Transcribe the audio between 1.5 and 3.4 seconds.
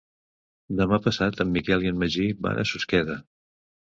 Miquel i en Magí van a Susqueda.